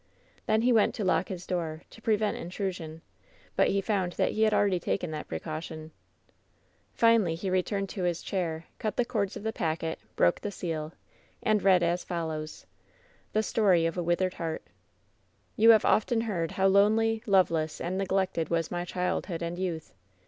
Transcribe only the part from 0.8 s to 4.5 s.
to lock his door, to prevent intrusion; but he found that he